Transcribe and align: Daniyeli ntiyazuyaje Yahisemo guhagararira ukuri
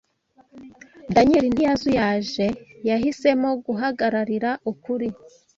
Daniyeli 1.15 1.49
ntiyazuyaje 1.51 2.45
Yahisemo 2.89 3.49
guhagararira 3.65 4.49
ukuri 4.71 5.07